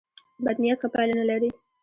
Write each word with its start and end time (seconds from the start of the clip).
بد 0.43 0.57
نیت 0.61 0.77
ښه 0.81 0.87
پایله 0.93 1.13
نه 1.19 1.25
لري. 1.29 1.49